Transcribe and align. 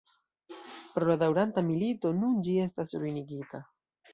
Pro 0.95 1.09
la 1.09 1.17
daŭranta 1.25 1.63
milito 1.67 2.15
nun 2.23 2.41
ĝi 2.49 2.57
estas 2.65 2.95
ruinigita. 3.05 3.63